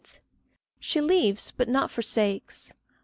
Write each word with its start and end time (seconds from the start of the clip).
She 0.79 0.99
leaves, 0.99 1.51
but 1.51 1.69
not 1.69 1.91
forsakes. 1.91 2.73